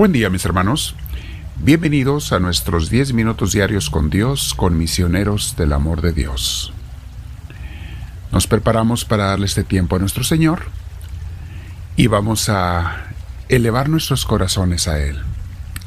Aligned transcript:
Buen 0.00 0.12
día 0.12 0.30
mis 0.30 0.46
hermanos. 0.46 0.94
Bienvenidos 1.56 2.32
a 2.32 2.40
nuestros 2.40 2.88
10 2.88 3.12
minutos 3.12 3.52
diarios 3.52 3.90
con 3.90 4.08
Dios, 4.08 4.54
con 4.54 4.78
misioneros 4.78 5.56
del 5.58 5.74
amor 5.74 6.00
de 6.00 6.14
Dios. 6.14 6.72
Nos 8.32 8.46
preparamos 8.46 9.04
para 9.04 9.26
darle 9.26 9.44
este 9.44 9.62
tiempo 9.62 9.96
a 9.96 9.98
nuestro 9.98 10.24
Señor 10.24 10.62
y 11.96 12.06
vamos 12.06 12.48
a 12.48 13.08
elevar 13.50 13.90
nuestros 13.90 14.24
corazones 14.24 14.88
a 14.88 14.98
Él. 15.00 15.18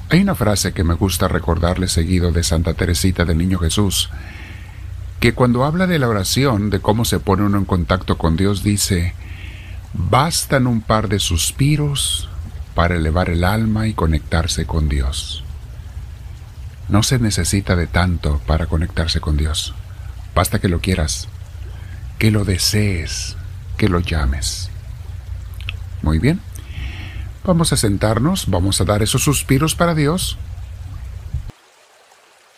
Hay 0.10 0.22
una 0.22 0.36
frase 0.36 0.74
que 0.74 0.84
me 0.84 0.94
gusta 0.94 1.28
recordarle 1.28 1.88
seguido 1.88 2.32
de 2.32 2.44
Santa 2.44 2.76
Teresita 2.76 3.26
del 3.26 3.40
Niño 3.40 3.58
Jesús, 3.58 4.12
que 5.20 5.34
cuando 5.34 5.66
habla 5.66 5.88
de 5.88 5.98
la 5.98 6.08
oración, 6.08 6.70
de 6.70 6.82
cómo 6.82 7.04
se 7.04 7.20
pone 7.20 7.46
uno 7.46 7.58
en 7.58 7.66
contacto 7.66 8.20
con 8.20 8.38
Dios, 8.38 8.62
dice, 8.62 9.16
bastan 9.92 10.68
un 10.68 10.82
par 10.82 11.10
de 11.10 11.18
suspiros 11.18 12.30
para 12.76 12.96
elevar 12.96 13.30
el 13.30 13.44
alma 13.44 13.88
y 13.88 13.94
conectarse 13.94 14.66
con 14.66 14.90
Dios. 14.90 15.44
No 16.90 17.04
se 17.04 17.20
necesita 17.20 17.76
de 17.76 17.88
tanto 17.88 18.42
para 18.46 18.66
conectarse 18.66 19.22
con 19.22 19.38
Dios. 19.38 19.74
Basta 20.36 20.60
que 20.60 20.68
lo 20.68 20.80
quieras, 20.80 21.28
que 22.20 22.32
lo 22.32 22.46
desees, 22.46 23.36
que 23.78 23.90
lo 23.90 24.00
llames. 24.00 24.70
Muy 26.02 26.20
bien. 26.20 26.42
Vamos 27.46 27.74
a 27.74 27.78
sentarnos, 27.78 28.48
vamos 28.48 28.80
a 28.80 28.86
dar 28.86 29.04
esos 29.04 29.24
suspiros 29.24 29.76
para 29.76 29.96
Dios. 29.96 30.38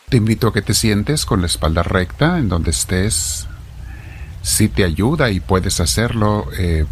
Te 0.09 0.17
invito 0.17 0.47
a 0.47 0.53
que 0.53 0.61
te 0.61 0.73
sientes 0.73 1.25
con 1.25 1.41
la 1.41 1.47
espalda 1.47 1.83
recta 1.83 2.37
en 2.37 2.49
donde 2.49 2.71
estés. 2.71 3.47
Si 4.43 4.69
te 4.69 4.83
ayuda 4.83 5.31
y 5.31 5.39
puedes 5.39 5.79
hacerlo, 5.79 6.47
eh, 6.57 6.85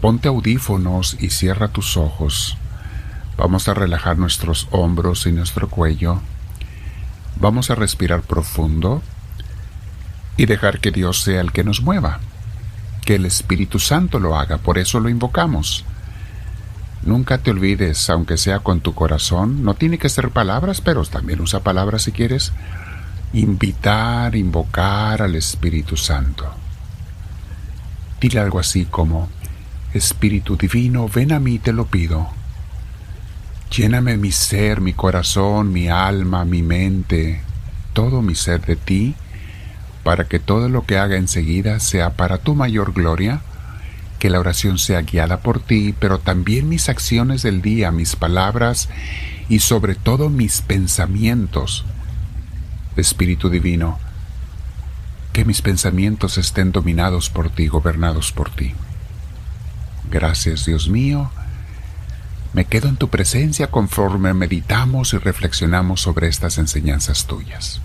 ponte 0.00 0.28
audífonos 0.28 1.16
y 1.18 1.30
cierra 1.30 1.68
tus 1.68 1.96
ojos. 1.96 2.58
Vamos 3.38 3.68
a 3.68 3.74
relajar 3.74 4.18
nuestros 4.18 4.66
hombros 4.72 5.24
y 5.26 5.30
nuestro 5.30 5.70
cuello. 5.70 6.20
Vamos 7.36 7.70
a 7.70 7.76
respirar 7.76 8.22
profundo 8.22 9.00
y 10.36 10.46
dejar 10.46 10.80
que 10.80 10.90
Dios 10.90 11.22
sea 11.22 11.40
el 11.40 11.52
que 11.52 11.62
nos 11.62 11.80
mueva, 11.80 12.18
que 13.04 13.14
el 13.14 13.24
Espíritu 13.26 13.78
Santo 13.78 14.18
lo 14.18 14.36
haga, 14.36 14.58
por 14.58 14.76
eso 14.76 14.98
lo 14.98 15.08
invocamos. 15.08 15.84
Nunca 17.04 17.38
te 17.38 17.52
olvides, 17.52 18.10
aunque 18.10 18.36
sea 18.36 18.58
con 18.58 18.80
tu 18.80 18.92
corazón, 18.92 19.62
no 19.62 19.74
tiene 19.74 19.98
que 19.98 20.08
ser 20.08 20.30
palabras, 20.30 20.80
pero 20.80 21.04
también 21.04 21.40
usa 21.40 21.60
palabras 21.60 22.02
si 22.02 22.10
quieres, 22.10 22.52
invitar, 23.32 24.34
invocar 24.34 25.22
al 25.22 25.36
Espíritu 25.36 25.96
Santo. 25.96 26.44
Dile 28.20 28.40
algo 28.40 28.58
así 28.58 28.84
como, 28.86 29.28
Espíritu 29.94 30.56
Divino, 30.56 31.08
ven 31.08 31.30
a 31.30 31.38
mí, 31.38 31.60
te 31.60 31.72
lo 31.72 31.86
pido 31.86 32.37
Lléname 33.70 34.16
mi 34.16 34.32
ser, 34.32 34.80
mi 34.80 34.92
corazón, 34.92 35.72
mi 35.72 35.88
alma, 35.88 36.44
mi 36.44 36.62
mente, 36.62 37.40
todo 37.92 38.22
mi 38.22 38.34
ser 38.34 38.64
de 38.64 38.76
ti, 38.76 39.14
para 40.02 40.24
que 40.24 40.38
todo 40.38 40.68
lo 40.68 40.86
que 40.86 40.98
haga 40.98 41.16
enseguida 41.16 41.80
sea 41.80 42.16
para 42.16 42.38
tu 42.38 42.54
mayor 42.54 42.92
gloria, 42.92 43.42
que 44.18 44.30
la 44.30 44.40
oración 44.40 44.78
sea 44.78 45.02
guiada 45.02 45.40
por 45.40 45.60
ti, 45.60 45.94
pero 45.98 46.18
también 46.18 46.68
mis 46.68 46.88
acciones 46.88 47.42
del 47.42 47.62
día, 47.62 47.92
mis 47.92 48.16
palabras 48.16 48.88
y 49.48 49.60
sobre 49.60 49.94
todo 49.94 50.28
mis 50.28 50.62
pensamientos. 50.62 51.84
Espíritu 52.96 53.48
Divino, 53.48 53.98
que 55.32 55.44
mis 55.44 55.62
pensamientos 55.62 56.36
estén 56.36 56.72
dominados 56.72 57.30
por 57.30 57.50
ti, 57.50 57.68
gobernados 57.68 58.32
por 58.32 58.50
ti. 58.50 58.74
Gracias 60.10 60.64
Dios 60.64 60.88
mío, 60.88 61.30
me 62.58 62.64
quedo 62.64 62.88
en 62.88 62.96
tu 62.96 63.06
presencia 63.06 63.68
conforme 63.68 64.34
meditamos 64.34 65.12
y 65.12 65.18
reflexionamos 65.18 66.00
sobre 66.00 66.26
estas 66.26 66.58
enseñanzas 66.58 67.28
tuyas. 67.28 67.80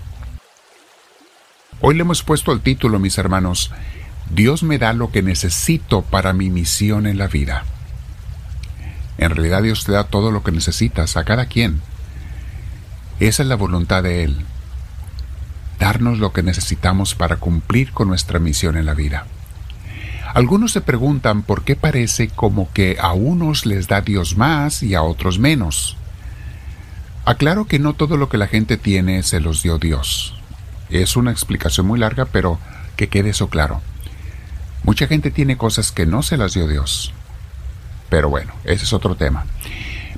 Hoy 1.80 1.94
le 1.94 2.00
hemos 2.00 2.24
puesto 2.24 2.50
el 2.50 2.60
título, 2.60 2.98
mis 2.98 3.16
hermanos, 3.16 3.70
Dios 4.34 4.64
me 4.64 4.78
da 4.78 4.92
lo 4.92 5.12
que 5.12 5.22
necesito 5.22 6.02
para 6.02 6.32
mi 6.32 6.50
misión 6.50 7.06
en 7.06 7.18
la 7.18 7.28
vida. 7.28 7.62
En 9.16 9.30
realidad 9.30 9.62
Dios 9.62 9.84
te 9.84 9.92
da 9.92 10.08
todo 10.08 10.32
lo 10.32 10.42
que 10.42 10.50
necesitas 10.50 11.16
a 11.16 11.22
cada 11.22 11.46
quien. 11.46 11.80
Esa 13.20 13.44
es 13.44 13.48
la 13.48 13.54
voluntad 13.54 14.02
de 14.02 14.24
Él, 14.24 14.44
darnos 15.78 16.18
lo 16.18 16.32
que 16.32 16.42
necesitamos 16.42 17.14
para 17.14 17.36
cumplir 17.36 17.92
con 17.92 18.08
nuestra 18.08 18.40
misión 18.40 18.76
en 18.76 18.86
la 18.86 18.94
vida. 18.94 19.24
Algunos 20.34 20.72
se 20.72 20.80
preguntan 20.80 21.42
por 21.42 21.62
qué 21.62 21.76
parece 21.76 22.28
como 22.28 22.68
que 22.72 22.96
a 23.00 23.12
unos 23.12 23.66
les 23.66 23.86
da 23.86 24.00
Dios 24.00 24.36
más 24.36 24.82
y 24.82 24.96
a 24.96 25.02
otros 25.02 25.38
menos. 25.38 25.96
Aclaro 27.24 27.66
que 27.66 27.78
no 27.78 27.94
todo 27.94 28.16
lo 28.16 28.28
que 28.28 28.36
la 28.36 28.48
gente 28.48 28.76
tiene 28.76 29.22
se 29.22 29.38
los 29.38 29.62
dio 29.62 29.78
Dios. 29.78 30.34
Es 30.90 31.16
una 31.16 31.30
explicación 31.30 31.86
muy 31.86 32.00
larga, 32.00 32.24
pero 32.24 32.58
que 32.96 33.08
quede 33.08 33.30
eso 33.30 33.48
claro. 33.48 33.80
Mucha 34.82 35.06
gente 35.06 35.30
tiene 35.30 35.56
cosas 35.56 35.92
que 35.92 36.04
no 36.04 36.24
se 36.24 36.36
las 36.36 36.52
dio 36.52 36.66
Dios. 36.66 37.14
Pero 38.08 38.28
bueno, 38.28 38.54
ese 38.64 38.84
es 38.84 38.92
otro 38.92 39.14
tema. 39.14 39.46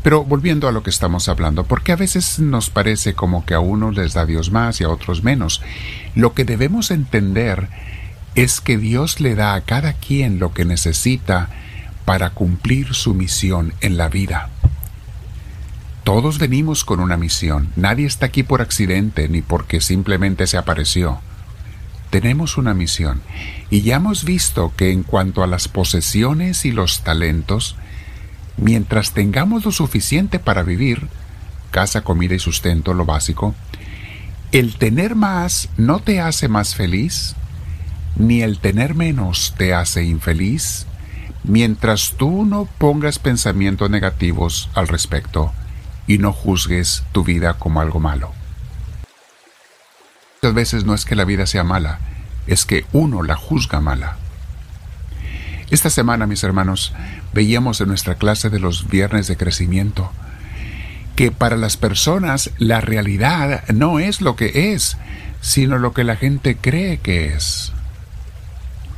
Pero 0.02 0.24
volviendo 0.24 0.66
a 0.66 0.72
lo 0.72 0.82
que 0.82 0.90
estamos 0.90 1.28
hablando, 1.28 1.64
porque 1.64 1.92
a 1.92 1.96
veces 1.96 2.38
nos 2.38 2.70
parece 2.70 3.12
como 3.12 3.44
que 3.44 3.52
a 3.52 3.60
unos 3.60 3.94
les 3.94 4.14
da 4.14 4.24
Dios 4.24 4.50
más 4.50 4.80
y 4.80 4.84
a 4.84 4.88
otros 4.88 5.22
menos. 5.22 5.60
Lo 6.14 6.32
que 6.32 6.46
debemos 6.46 6.90
entender 6.90 7.68
es 8.36 8.60
que 8.60 8.76
Dios 8.76 9.18
le 9.20 9.34
da 9.34 9.54
a 9.54 9.62
cada 9.62 9.94
quien 9.94 10.38
lo 10.38 10.52
que 10.52 10.66
necesita 10.66 11.48
para 12.04 12.30
cumplir 12.30 12.94
su 12.94 13.14
misión 13.14 13.72
en 13.80 13.96
la 13.96 14.08
vida. 14.08 14.50
Todos 16.04 16.38
venimos 16.38 16.84
con 16.84 17.00
una 17.00 17.16
misión, 17.16 17.72
nadie 17.76 18.06
está 18.06 18.26
aquí 18.26 18.42
por 18.42 18.60
accidente 18.60 19.28
ni 19.28 19.40
porque 19.40 19.80
simplemente 19.80 20.46
se 20.46 20.58
apareció. 20.58 21.18
Tenemos 22.10 22.58
una 22.58 22.74
misión 22.74 23.22
y 23.70 23.80
ya 23.80 23.96
hemos 23.96 24.24
visto 24.24 24.72
que 24.76 24.92
en 24.92 25.02
cuanto 25.02 25.42
a 25.42 25.46
las 25.46 25.66
posesiones 25.66 26.66
y 26.66 26.72
los 26.72 27.02
talentos, 27.02 27.74
mientras 28.58 29.12
tengamos 29.12 29.64
lo 29.64 29.72
suficiente 29.72 30.38
para 30.38 30.62
vivir, 30.62 31.08
casa, 31.70 32.02
comida 32.02 32.34
y 32.34 32.38
sustento, 32.38 32.92
lo 32.92 33.06
básico, 33.06 33.54
el 34.52 34.76
tener 34.76 35.16
más 35.16 35.70
no 35.78 36.00
te 36.00 36.20
hace 36.20 36.48
más 36.48 36.74
feliz, 36.74 37.34
ni 38.16 38.42
el 38.42 38.58
tener 38.58 38.94
menos 38.94 39.54
te 39.56 39.74
hace 39.74 40.04
infeliz 40.04 40.86
mientras 41.44 42.14
tú 42.16 42.44
no 42.44 42.66
pongas 42.78 43.18
pensamientos 43.18 43.88
negativos 43.90 44.68
al 44.74 44.88
respecto 44.88 45.52
y 46.06 46.18
no 46.18 46.32
juzgues 46.32 47.04
tu 47.12 47.24
vida 47.24 47.54
como 47.54 47.80
algo 47.80 48.00
malo. 48.00 48.32
Muchas 50.42 50.54
veces 50.54 50.84
no 50.84 50.94
es 50.94 51.04
que 51.04 51.16
la 51.16 51.24
vida 51.24 51.46
sea 51.46 51.64
mala, 51.64 51.98
es 52.46 52.64
que 52.64 52.84
uno 52.92 53.22
la 53.22 53.36
juzga 53.36 53.80
mala. 53.80 54.16
Esta 55.70 55.90
semana, 55.90 56.26
mis 56.26 56.44
hermanos, 56.44 56.92
veíamos 57.32 57.80
en 57.80 57.88
nuestra 57.88 58.14
clase 58.16 58.50
de 58.50 58.60
los 58.60 58.88
viernes 58.88 59.26
de 59.26 59.36
crecimiento 59.36 60.10
que 61.16 61.32
para 61.32 61.56
las 61.56 61.76
personas 61.76 62.50
la 62.58 62.80
realidad 62.80 63.64
no 63.72 63.98
es 63.98 64.20
lo 64.20 64.36
que 64.36 64.74
es, 64.74 64.96
sino 65.40 65.78
lo 65.78 65.92
que 65.92 66.04
la 66.04 66.16
gente 66.16 66.56
cree 66.56 66.98
que 66.98 67.34
es. 67.34 67.72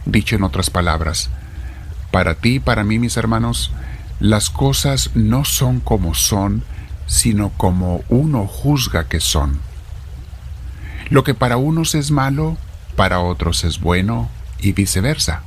Dicho 0.08 0.36
en 0.36 0.42
otras 0.42 0.70
palabras, 0.70 1.28
para 2.10 2.34
ti 2.34 2.54
y 2.54 2.60
para 2.60 2.82
mí, 2.82 2.98
mis 2.98 3.18
hermanos, 3.18 3.72
las 4.20 4.48
cosas 4.48 5.10
no 5.14 5.44
son 5.44 5.80
como 5.80 6.14
son, 6.14 6.64
sino 7.06 7.50
como 7.50 8.02
uno 8.08 8.46
juzga 8.46 9.06
que 9.06 9.20
son. 9.20 9.60
Lo 11.10 11.24
que 11.24 11.34
para 11.34 11.58
unos 11.58 11.94
es 11.94 12.10
malo, 12.10 12.56
para 12.96 13.20
otros 13.20 13.64
es 13.64 13.80
bueno, 13.80 14.30
y 14.58 14.72
viceversa. 14.72 15.42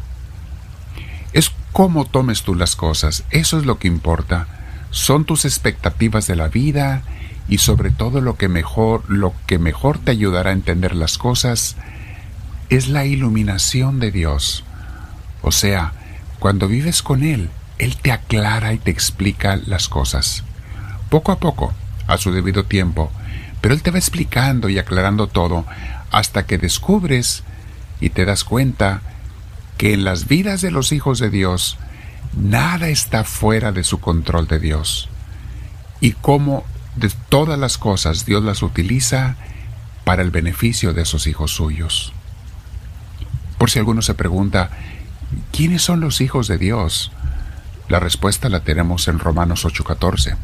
Es 1.34 1.52
cómo 1.72 2.06
tomes 2.06 2.44
tú 2.44 2.54
las 2.54 2.76
cosas, 2.76 3.24
eso 3.32 3.58
es 3.58 3.66
lo 3.66 3.80
que 3.80 3.88
importa. 3.88 4.46
Son 4.92 5.26
tus 5.26 5.44
expectativas 5.44 6.28
de 6.28 6.36
la 6.36 6.50
vida 6.50 7.02
y 7.50 7.58
sobre 7.58 7.90
todo 7.90 8.22
lo 8.22 8.38
que 8.38 8.48
mejor, 8.48 9.10
lo 9.10 9.34
que 9.48 9.58
mejor 9.58 9.98
te 9.98 10.12
ayudará 10.12 10.52
a 10.52 10.54
entender 10.54 10.96
las 10.96 11.18
cosas 11.18 11.78
es 12.72 12.88
la 12.88 13.06
iluminación 13.06 14.00
de 14.00 14.12
Dios. 14.12 14.64
O 15.42 15.52
sea, 15.52 15.92
cuando 16.40 16.70
vives 16.70 17.04
con 17.04 17.22
Él, 17.22 17.50
Él 17.78 17.98
te 17.98 18.14
aclara 18.14 18.74
y 18.74 18.78
te 18.78 18.92
explica 18.92 19.58
las 19.58 19.90
cosas. 19.90 20.46
Poco 21.10 21.34
a 21.34 21.40
poco, 21.40 21.74
a 22.08 22.18
su 22.18 22.32
debido 22.32 22.64
tiempo, 22.64 23.12
pero 23.60 23.74
Él 23.74 23.84
te 23.84 23.92
va 23.92 24.00
explicando 24.00 24.70
y 24.70 24.80
aclarando 24.80 25.28
todo 25.28 25.66
hasta 26.12 26.46
que 26.46 26.58
descubres 26.58 27.44
y 28.00 28.10
te 28.10 28.24
das 28.24 28.46
cuenta 28.46 29.02
que 29.78 29.94
en 29.94 30.06
las 30.06 30.28
vidas 30.28 30.62
de 30.62 30.72
los 30.72 30.94
hijos 30.94 31.20
de 31.20 31.30
Dios 31.30 31.78
nada 32.38 32.88
está 32.88 33.26
fuera 33.26 33.74
de 33.74 33.84
su 33.84 34.00
control 34.00 34.48
de 34.48 34.60
Dios 34.60 35.10
y 36.00 36.14
cómo 36.14 36.64
de 36.96 37.12
todas 37.28 37.60
las 37.60 37.78
cosas 37.78 38.26
Dios 38.26 38.44
las 38.44 38.64
utiliza 38.64 39.36
para 40.06 40.22
el 40.22 40.32
beneficio 40.32 40.94
de 40.94 41.02
esos 41.02 41.28
hijos 41.28 41.52
suyos. 41.52 42.14
Por 43.62 43.70
si 43.70 43.78
alguno 43.78 44.02
se 44.02 44.16
pregunta, 44.16 44.72
¿quiénes 45.52 45.84
son 45.84 46.00
los 46.00 46.20
hijos 46.20 46.48
de 46.48 46.58
Dios? 46.58 47.12
La 47.90 48.00
respuesta 48.00 48.50
la 48.50 48.62
tenemos 48.62 49.08
en 49.08 49.20
Romanos 49.20 49.66
8:14. 49.66 50.36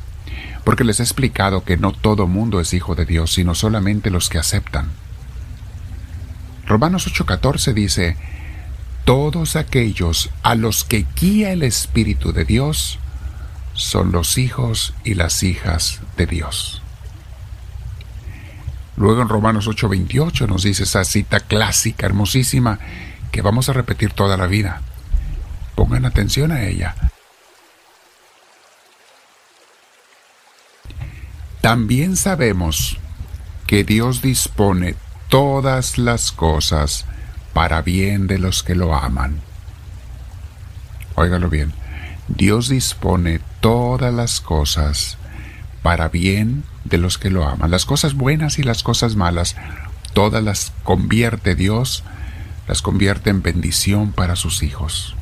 porque 0.63 0.83
les 0.83 0.99
he 0.99 1.03
explicado 1.03 1.63
que 1.63 1.77
no 1.77 1.93
todo 1.93 2.27
mundo 2.27 2.59
es 2.59 2.75
hijo 2.75 2.93
de 2.93 3.05
Dios, 3.05 3.33
sino 3.33 3.55
solamente 3.55 4.11
los 4.11 4.29
que 4.29 4.37
aceptan. 4.37 4.91
Romanos 6.67 7.07
8:14 7.07 7.73
dice, 7.73 8.17
todos 9.03 9.55
aquellos 9.55 10.29
a 10.43 10.53
los 10.53 10.83
que 10.83 11.07
guía 11.19 11.51
el 11.53 11.63
Espíritu 11.63 12.33
de 12.33 12.45
Dios 12.45 12.99
son 13.73 14.11
los 14.11 14.37
hijos 14.37 14.93
y 15.03 15.15
las 15.15 15.41
hijas 15.41 16.01
de 16.17 16.27
Dios. 16.27 16.83
Luego 18.95 19.21
en 19.23 19.29
Romanos 19.29 19.67
8:28 19.67 20.47
nos 20.47 20.61
dice 20.63 20.83
esa 20.83 21.03
cita 21.03 21.39
clásica, 21.39 22.05
hermosísima, 22.05 22.79
que 23.31 23.41
vamos 23.41 23.69
a 23.69 23.74
repetir 23.74 24.12
toda 24.12 24.38
la 24.38 24.47
vida. 24.47 24.81
Pongan 25.75 26.06
atención 26.06 26.51
a 26.51 26.63
ella. 26.63 26.95
También 31.62 32.15
sabemos 32.15 32.97
que 33.65 33.83
Dios 33.83 34.21
dispone 34.21 34.95
todas 35.27 35.97
las 35.97 36.31
cosas 36.31 37.06
para 37.53 37.81
bien 37.81 38.27
de 38.27 38.39
los 38.39 38.63
que 38.63 38.75
lo 38.75 38.95
aman. 38.95 39.41
Óigalo 41.15 41.50
bien. 41.50 41.74
Dios 42.27 42.69
dispone 42.69 43.41
todas 43.62 44.13
las 44.13 44.41
cosas 44.41 45.18
para 45.81 46.09
bien 46.09 46.63
de 46.85 46.97
los 46.97 47.18
que 47.18 47.29
lo 47.29 47.47
aman. 47.47 47.71
Las 47.71 47.85
cosas 47.85 48.13
buenas 48.13 48.59
y 48.59 48.63
las 48.63 48.83
cosas 48.83 49.15
malas, 49.15 49.56
todas 50.13 50.44
las 50.44 50.71
convierte 50.83 51.56
Dios, 51.56 52.03
las 52.67 52.81
convierte 52.81 53.29
en 53.29 53.41
bendición 53.41 54.11
para 54.11 54.35
sus 54.35 54.63
hijos. 54.63 55.15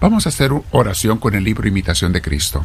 Vamos 0.00 0.26
a 0.26 0.28
hacer 0.30 0.50
oración 0.70 1.18
con 1.18 1.34
el 1.34 1.44
libro 1.44 1.68
Imitación 1.68 2.12
de 2.12 2.22
Cristo. 2.22 2.64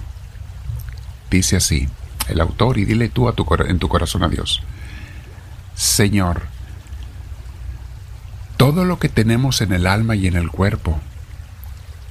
Dice 1.30 1.58
así 1.58 1.88
el 2.28 2.42
autor 2.42 2.78
y 2.78 2.86
dile 2.86 3.10
tú 3.10 3.28
a 3.28 3.34
tu, 3.34 3.46
en 3.66 3.80
tu 3.80 3.88
corazón 3.88 4.24
a 4.24 4.30
Dios, 4.30 4.62
Señor, 5.76 6.44
todo 8.58 8.84
lo 8.84 9.00
que 9.00 9.10
tenemos 9.10 9.62
en 9.62 9.72
el 9.72 9.88
alma 9.88 10.16
y 10.16 10.28
en 10.28 10.36
el 10.36 10.52
cuerpo, 10.52 11.00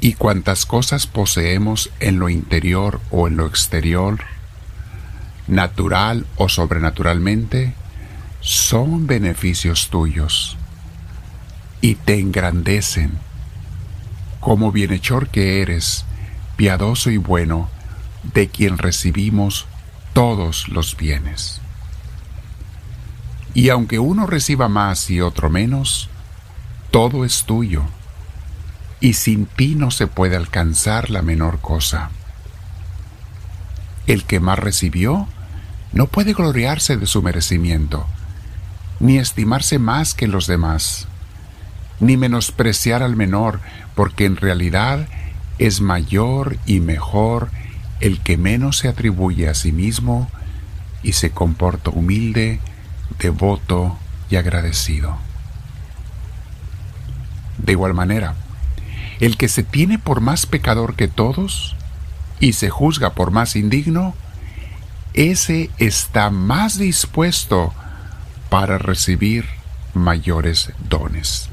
y 0.01 0.15
cuantas 0.15 0.65
cosas 0.65 1.07
poseemos 1.07 1.91
en 2.01 2.19
lo 2.19 2.29
interior 2.29 3.01
o 3.11 3.29
en 3.29 3.37
lo 3.37 3.47
exterior, 3.47 4.21
natural 5.47 6.27
o 6.37 6.49
sobrenaturalmente, 6.49 7.75
son 8.41 9.07
beneficios 9.07 9.89
tuyos 9.89 10.57
y 11.81 11.95
te 11.97 12.19
engrandecen. 12.19 13.13
Como 14.41 14.73
bienhechor 14.73 15.29
que 15.29 15.63
eres, 15.63 16.05
piadoso 16.57 17.11
y 17.11 17.17
bueno, 17.17 17.69
de 18.35 18.49
quien 18.49 18.79
recibimos 18.79 19.67
todos 20.13 20.69
los 20.69 20.97
bienes. 20.97 21.61
Y 23.55 23.71
aunque 23.71 23.99
uno 23.99 24.27
reciba 24.27 24.69
más 24.69 25.11
y 25.11 25.21
otro 25.21 25.51
menos, 25.51 26.09
todo 26.91 27.25
es 27.25 27.45
tuyo, 27.45 27.85
y 29.01 29.15
sin 29.15 29.47
ti 29.47 29.75
no 29.75 29.91
se 29.91 30.07
puede 30.07 30.37
alcanzar 30.37 31.11
la 31.11 31.23
menor 31.23 31.61
cosa. 31.61 32.11
El 34.07 34.25
que 34.25 34.41
más 34.41 34.59
recibió 34.59 35.29
no 35.93 36.07
puede 36.07 36.33
gloriarse 36.33 36.97
de 36.97 37.07
su 37.07 37.23
merecimiento, 37.23 38.07
ni 39.01 39.19
estimarse 39.19 39.79
más 39.79 40.15
que 40.15 40.27
los 40.27 40.47
demás, 40.47 41.07
ni 42.01 42.17
menospreciar 42.17 43.03
al 43.03 43.17
menor, 43.17 43.61
porque 43.95 44.25
en 44.25 44.37
realidad 44.37 45.07
es 45.59 45.81
mayor 45.81 46.57
y 46.67 46.81
mejor 46.81 47.51
el 48.01 48.21
que 48.21 48.37
menos 48.37 48.79
se 48.79 48.89
atribuye 48.89 49.49
a 49.49 49.55
sí 49.55 49.73
mismo 49.73 50.31
y 51.03 51.13
se 51.13 51.31
comporta 51.31 51.91
humilde, 51.91 52.61
devoto 53.19 53.99
y 54.31 54.37
agradecido. 54.37 55.17
De 57.59 57.73
igual 57.73 57.95
manera, 57.95 58.35
el 59.21 59.37
que 59.37 59.49
se 59.49 59.65
tiene 59.65 59.99
por 59.99 60.21
más 60.21 60.47
pecador 60.47 60.95
que 60.95 61.09
todos 61.09 61.77
y 62.41 62.53
se 62.53 62.71
juzga 62.71 63.15
por 63.15 63.33
más 63.33 63.57
indigno, 63.57 64.15
ese 65.15 65.71
está 65.79 66.31
más 66.31 66.79
dispuesto 66.79 67.75
para 68.51 68.79
recibir 68.79 69.45
mayores 69.95 70.73
dones. 70.89 71.49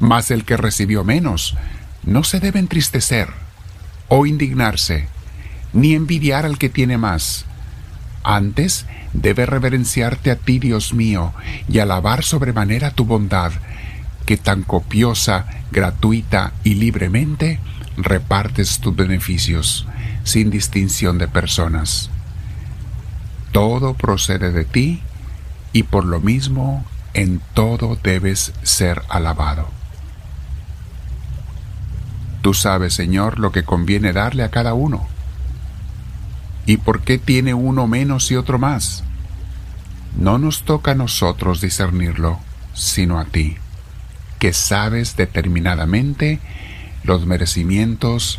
Mas 0.00 0.30
el 0.30 0.44
que 0.44 0.56
recibió 0.56 1.04
menos 1.04 1.56
no 2.02 2.24
se 2.24 2.40
debe 2.40 2.58
entristecer 2.58 3.28
o 4.08 4.26
indignarse, 4.26 5.08
ni 5.72 5.94
envidiar 5.94 6.44
al 6.44 6.58
que 6.58 6.68
tiene 6.68 6.98
más. 6.98 7.46
Antes 8.22 8.86
debe 9.12 9.46
reverenciarte 9.46 10.30
a 10.30 10.36
ti, 10.36 10.58
Dios 10.58 10.94
mío, 10.94 11.32
y 11.68 11.78
alabar 11.78 12.24
sobremanera 12.24 12.90
tu 12.90 13.04
bondad, 13.04 13.52
que 14.26 14.36
tan 14.36 14.62
copiosa, 14.62 15.46
gratuita 15.70 16.52
y 16.64 16.74
libremente 16.74 17.60
repartes 17.96 18.78
tus 18.78 18.96
beneficios, 18.96 19.86
sin 20.24 20.50
distinción 20.50 21.18
de 21.18 21.28
personas. 21.28 22.10
Todo 23.52 23.94
procede 23.94 24.52
de 24.52 24.64
ti, 24.64 25.02
y 25.74 25.82
por 25.82 26.06
lo 26.06 26.20
mismo 26.20 26.86
en 27.14 27.42
todo 27.52 27.98
debes 28.02 28.54
ser 28.62 29.02
alabado. 29.08 29.68
Tú 32.40 32.54
sabes, 32.54 32.94
Señor, 32.94 33.40
lo 33.40 33.50
que 33.50 33.64
conviene 33.64 34.12
darle 34.12 34.44
a 34.44 34.50
cada 34.50 34.72
uno. 34.72 35.06
¿Y 36.64 36.76
por 36.76 37.02
qué 37.02 37.18
tiene 37.18 37.54
uno 37.54 37.88
menos 37.88 38.30
y 38.30 38.36
otro 38.36 38.58
más? 38.58 39.02
No 40.16 40.38
nos 40.38 40.62
toca 40.62 40.92
a 40.92 40.94
nosotros 40.94 41.60
discernirlo, 41.60 42.38
sino 42.72 43.18
a 43.18 43.24
ti, 43.24 43.56
que 44.38 44.52
sabes 44.52 45.16
determinadamente 45.16 46.38
los 47.02 47.26
merecimientos, 47.26 48.38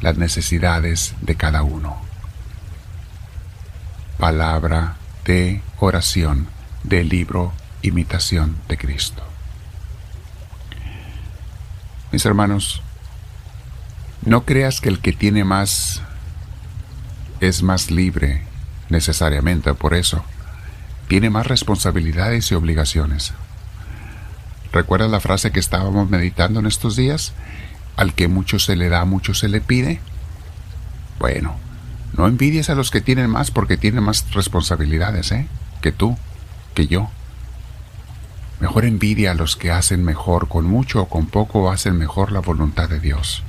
las 0.00 0.18
necesidades 0.18 1.14
de 1.20 1.36
cada 1.36 1.62
uno. 1.62 1.98
Palabra 4.18 4.96
de 5.24 5.62
oración 5.78 6.53
del 6.84 7.08
libro 7.08 7.52
Imitación 7.82 8.56
de 8.68 8.78
Cristo. 8.78 9.22
Mis 12.12 12.24
hermanos, 12.24 12.80
no 14.24 14.44
creas 14.44 14.80
que 14.80 14.88
el 14.88 15.00
que 15.00 15.12
tiene 15.12 15.44
más 15.44 16.00
es 17.40 17.62
más 17.62 17.90
libre 17.90 18.42
necesariamente 18.88 19.74
por 19.74 19.94
eso. 19.94 20.24
Tiene 21.08 21.28
más 21.28 21.46
responsabilidades 21.46 22.50
y 22.50 22.54
obligaciones. 22.54 23.32
¿Recuerdas 24.72 25.10
la 25.10 25.20
frase 25.20 25.50
que 25.50 25.60
estábamos 25.60 26.08
meditando 26.10 26.60
en 26.60 26.66
estos 26.66 26.96
días? 26.96 27.32
Al 27.96 28.14
que 28.14 28.28
mucho 28.28 28.58
se 28.58 28.76
le 28.76 28.88
da, 28.88 29.04
mucho 29.04 29.34
se 29.34 29.48
le 29.48 29.60
pide. 29.60 30.00
Bueno, 31.18 31.56
no 32.16 32.26
envidies 32.26 32.70
a 32.70 32.74
los 32.74 32.90
que 32.90 33.00
tienen 33.00 33.30
más 33.30 33.50
porque 33.50 33.76
tienen 33.76 34.02
más 34.02 34.32
responsabilidades, 34.32 35.32
¿eh? 35.32 35.46
Que 35.80 35.92
tú, 35.92 36.16
que 36.74 36.86
yo. 36.86 37.08
Mejor 38.60 38.84
envidia 38.84 39.30
a 39.30 39.34
los 39.34 39.56
que 39.56 39.70
hacen 39.70 40.04
mejor, 40.04 40.48
con 40.48 40.66
mucho 40.66 41.02
o 41.02 41.08
con 41.08 41.26
poco 41.26 41.70
hacen 41.70 41.96
mejor 41.96 42.32
la 42.32 42.40
voluntad 42.40 42.88
de 42.88 43.00
Dios 43.00 43.42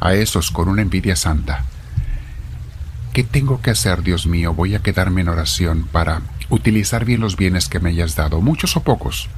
a 0.00 0.14
esos 0.14 0.50
con 0.50 0.68
una 0.68 0.82
envidia 0.82 1.14
santa. 1.14 1.64
¿Qué 3.12 3.22
tengo 3.22 3.60
que 3.60 3.70
hacer, 3.70 4.02
Dios 4.02 4.26
mío? 4.26 4.54
Voy 4.54 4.74
a 4.74 4.80
quedarme 4.80 5.20
en 5.20 5.28
oración 5.28 5.86
para 5.92 6.22
utilizar 6.48 7.04
bien 7.04 7.20
los 7.20 7.36
bienes 7.36 7.68
que 7.68 7.80
me 7.80 7.90
hayas 7.90 8.16
dado, 8.16 8.40
muchos 8.40 8.76
o 8.76 8.82
pocos. 8.82 9.28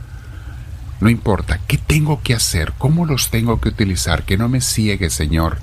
No 1.01 1.11
importa, 1.11 1.59
¿qué 1.67 1.79
tengo 1.79 2.23
que 2.23 2.35
hacer? 2.35 2.73
¿Cómo 2.79 3.07
los 3.07 3.31
tengo 3.31 3.61
que 3.61 3.71
utilizar? 3.71 4.23
Que 4.23 4.37
no 4.37 4.49
me 4.49 4.61
ciegue, 4.61 5.11
Señor, 5.11 5.59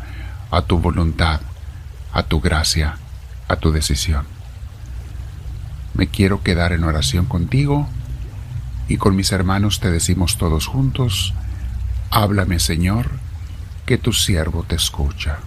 a 0.52 0.64
tu 0.64 0.80
voluntad, 0.80 1.40
a 2.12 2.24
tu 2.24 2.42
gracia, 2.42 2.98
a 3.48 3.56
tu 3.56 3.72
decisión. 3.72 4.26
Me 5.94 6.08
quiero 6.08 6.44
quedar 6.44 6.72
en 6.72 6.84
oración 6.84 7.26
contigo 7.26 7.88
y 8.88 8.98
con 8.98 9.16
mis 9.16 9.32
hermanos 9.32 9.80
te 9.80 9.92
decimos 9.92 10.38
todos 10.38 10.68
juntos, 10.68 11.34
háblame, 12.10 12.60
Señor, 12.60 13.12
que 13.86 13.98
tu 13.98 14.14
siervo 14.14 14.64
te 14.68 14.76
escucha. 14.76 15.40